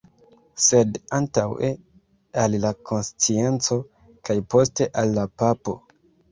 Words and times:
Sed 0.67 0.95
antaŭe 1.17 1.69
al 2.45 2.57
la 2.65 2.73
konscienco 2.93 3.79
kaj 4.31 4.41
poste 4.55 4.93
al 5.05 5.17
la 5.23 5.31
papo”. 5.43 5.81